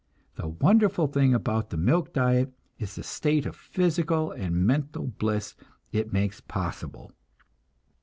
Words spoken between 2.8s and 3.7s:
the state of